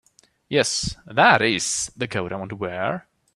[0.49, 3.07] Yes, that IS the coat I want to wear.